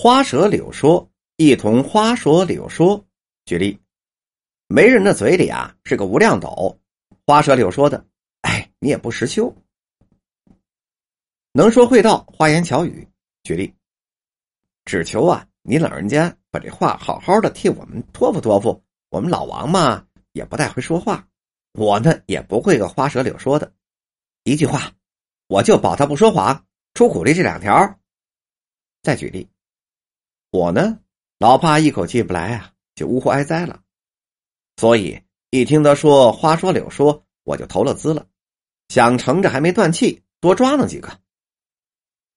[0.00, 3.04] 花舌柳说，一同花说柳说。
[3.46, 3.76] 举例，
[4.68, 6.78] 媒人的嘴里啊是个无量斗，
[7.26, 8.06] 花舌柳说的，
[8.42, 9.42] 哎，你也不识趣。
[11.50, 13.08] 能说会道，花言巧语。
[13.42, 13.74] 举例，
[14.84, 18.80] 只求啊，你老人家把这话好好的替我们托付托付。
[19.08, 21.26] 我们老王嘛，也不太会说话，
[21.72, 23.72] 我呢也不会个花舌柳说的，
[24.44, 24.92] 一句话，
[25.48, 27.98] 我就保他不说谎，出苦力这两条。
[29.02, 29.48] 再举例。
[30.50, 30.98] 我呢，
[31.38, 33.80] 老怕一口气不来啊，就呜呼哀哉了。
[34.76, 38.26] 所以一听他说花说柳说，我就投了资了，
[38.88, 41.20] 想乘着还没断气，多抓弄几个。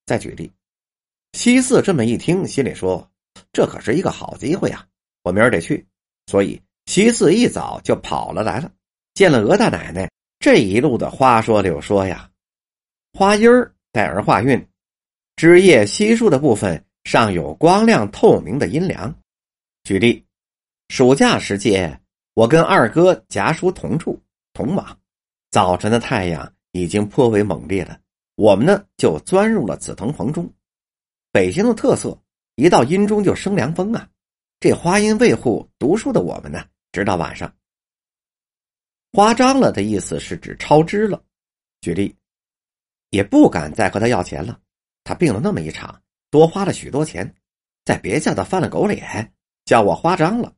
[0.05, 0.51] 再举例，
[1.33, 3.09] 西四这么一听，心里说：
[3.53, 4.85] 这可是一个好机会啊，
[5.23, 5.87] 我明儿得去。
[6.27, 8.69] 所以西四一早就跑了来了，
[9.13, 10.11] 见了鹅大奶奶。
[10.39, 12.29] 这一路的花说柳说呀，
[13.13, 14.67] 花音儿带儿化韵，
[15.37, 16.83] 枝叶稀疏的部分。
[17.03, 19.13] 上有光亮透明的阴凉。
[19.83, 20.25] 举例，
[20.89, 21.99] 暑假时节，
[22.33, 24.21] 我跟二哥夹书同住
[24.53, 24.99] 同往。
[25.49, 27.99] 早晨的太阳已经颇为猛烈了，
[28.35, 30.49] 我们呢就钻入了紫藤棚中。
[31.31, 32.17] 北京的特色，
[32.55, 34.07] 一到阴中就生凉风啊。
[34.59, 37.53] 这花阴未护读书的我们呢，直到晚上。
[39.11, 41.21] 花张了的意思是指超支了。
[41.81, 42.15] 举例，
[43.09, 44.59] 也不敢再和他要钱了。
[45.03, 46.01] 他病了那么一场。
[46.31, 47.35] 多花了许多钱，
[47.83, 49.33] 在别家的翻了狗脸，
[49.65, 50.55] 叫我花张了。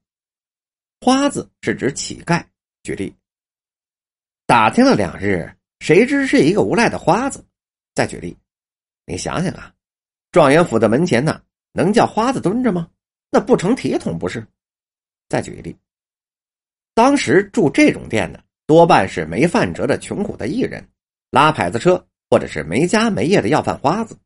[1.01, 2.45] 花子是指乞丐。
[2.83, 3.15] 举例，
[4.45, 7.43] 打听了两日，谁知是一个无赖的花子。
[7.95, 8.37] 再举例，
[9.05, 9.73] 你想想啊，
[10.31, 12.89] 状元府的门前呢，能叫花子蹲着吗？
[13.31, 14.45] 那不成体统不是？
[15.27, 15.75] 再举例，
[16.93, 20.87] 当时住这种店的多半是没饭辙的穷苦的艺人，
[21.31, 24.19] 拉牌子车或者是没家没业的要饭花子，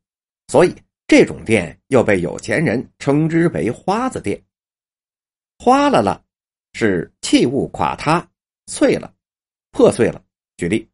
[0.48, 0.76] 所以。
[1.08, 4.40] 这种店又被有钱人称之为“花子店”。
[5.58, 6.22] 花了了，
[6.74, 8.30] 是器物垮塌、
[8.66, 9.12] 碎了、
[9.70, 10.22] 破碎了。
[10.58, 10.86] 举例，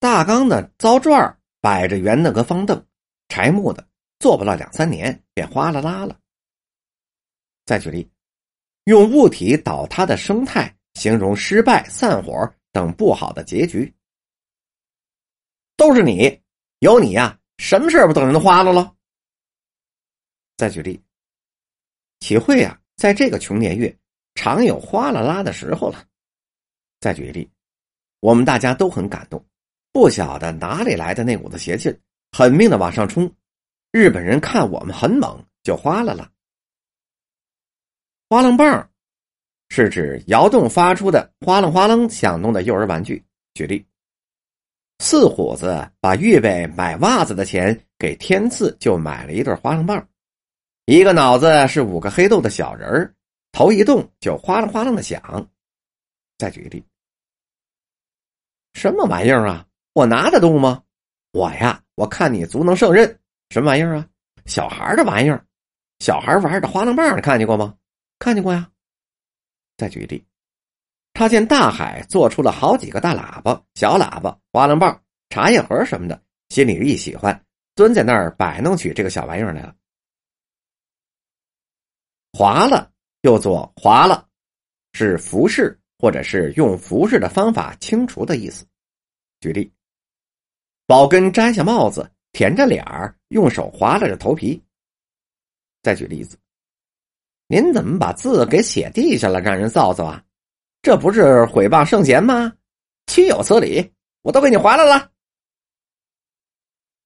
[0.00, 2.84] 大缸的糟转摆着圆凳和方凳，
[3.28, 3.86] 柴木的，
[4.18, 6.18] 做不了两三年便哗啦啦了。
[7.64, 8.10] 再举例，
[8.86, 13.94] 用物体倒塌的生态形容失败、散伙等不好的结局。
[15.76, 16.42] 都是你，
[16.80, 18.93] 有你呀，什么事不等人都花了了？
[20.64, 20.98] 再举例，
[22.20, 23.94] 启慧啊，在这个穷年月，
[24.34, 26.02] 常有哗啦啦的时候了。
[27.00, 27.46] 再举例，
[28.20, 29.44] 我们大家都很感动，
[29.92, 31.94] 不晓得哪里来的那股子邪劲，
[32.32, 33.30] 狠命的往上冲。
[33.92, 36.30] 日本人看我们很猛，就哗啦啦。
[38.30, 38.90] 哗楞棒
[39.68, 43.22] 是指摇动发出的哗楞哗楞响动的幼儿玩具。
[43.52, 43.84] 举例，
[45.00, 50.08] 四虎子把预备买袜子的钱给天赐，就买了一对哗楞棒。
[50.86, 53.14] 一个脑子是五个黑豆的小人儿，
[53.52, 55.48] 头一动就哗啦哗啦的响。
[56.36, 56.84] 再举例，
[58.74, 59.66] 什么玩意儿啊？
[59.94, 60.82] 我拿得动吗？
[61.32, 63.18] 我呀，我看你足能胜任。
[63.48, 64.06] 什么玩意儿啊？
[64.44, 65.42] 小孩的玩意儿，
[66.00, 67.74] 小孩玩的花楞棒，看见过吗？
[68.18, 68.68] 看见过呀。
[69.78, 70.22] 再举例，
[71.14, 76.20] 他见大海做出了好几个大喇叭、小喇叭、花楞棒、茶叶盒什么的，
[76.50, 77.42] 心里一喜欢，
[77.74, 79.74] 蹲在那儿摆弄起这个小玩意儿来了。
[82.36, 82.90] 划了
[83.20, 84.28] 又做划了，
[84.92, 88.66] 是服饰或者是用服饰的方法清除的意思。
[89.38, 89.72] 举例，
[90.84, 94.60] 宝根摘下帽子，舔着脸儿，用手划拉着头皮。
[95.80, 96.36] 再举例子，
[97.46, 100.24] 您怎么把字给写地下了，让人臊臊啊？
[100.82, 102.52] 这不是毁谤圣贤吗？
[103.06, 103.92] 岂有此理！
[104.22, 105.12] 我都给你划来了。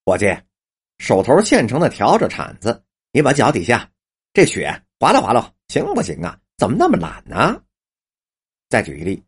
[0.07, 0.27] 伙计，
[0.99, 3.91] 手头现成的笤帚铲子，你把脚底下
[4.33, 4.85] 这血。
[5.01, 6.39] 划拉划拉，行不行啊？
[6.57, 7.63] 怎么那么懒呢？
[8.69, 9.23] 再举一例，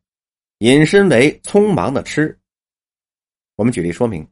[0.59, 2.37] 引申为匆忙的吃。
[3.55, 4.27] 我们举例说明。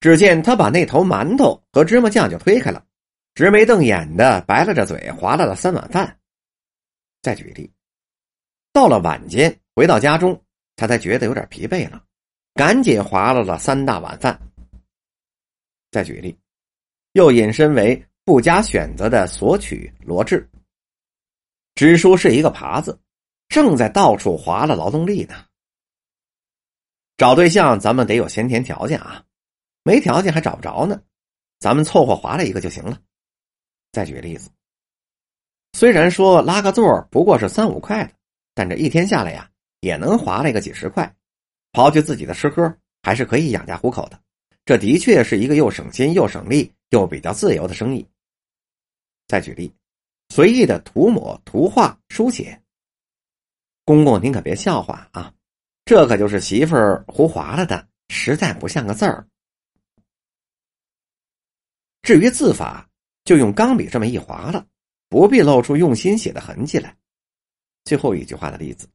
[0.00, 2.86] 只见他把那头馒头和芝麻酱就推开了，
[3.34, 6.20] 直眉瞪眼的白了着嘴，划拉了三碗饭。
[7.22, 7.72] 再举例，
[8.72, 10.40] 到了晚间，回到家中，
[10.76, 12.04] 他才觉得有点疲惫了，
[12.54, 14.38] 赶紧划拉了三大碗饭。
[15.90, 16.38] 再举例，
[17.12, 18.07] 又引申为。
[18.28, 20.46] 不加选择的索取罗志，
[21.74, 23.00] 支书是一个耙子，
[23.48, 25.46] 正在到处划了劳动力呢。
[27.16, 29.24] 找对象，咱们得有先天条件啊，
[29.82, 31.00] 没条件还找不着呢，
[31.58, 33.00] 咱们凑合划了一个就行了。
[33.92, 34.50] 再举个例子，
[35.72, 38.12] 虽然说拉个座不过是三五块的，
[38.54, 39.48] 但这一天下来呀，
[39.80, 41.10] 也能划了一个几十块，
[41.72, 44.20] 刨去自己的吃喝，还是可以养家糊口的。
[44.66, 48.06] 这的确是一个又省心又省力又比较自由的生意。
[49.28, 49.72] 再举例，
[50.30, 52.60] 随意的涂抹、图画、书写。
[53.84, 55.32] 公公，您可别笑话啊，
[55.84, 59.28] 这可就是媳妇儿胡划了的，实在不像个字儿。
[62.02, 62.88] 至于字法，
[63.24, 64.66] 就用钢笔这么一划了，
[65.10, 66.96] 不必露出用心写的痕迹来。
[67.84, 68.88] 最后一句话的例子，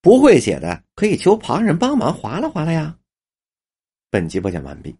[0.00, 2.98] 不会写的可以求旁人帮忙划拉划拉呀。
[4.10, 4.96] 本集播讲完毕。